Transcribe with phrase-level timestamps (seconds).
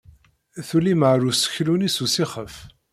[0.67, 2.55] Tulim ar useklu-nni s usixef.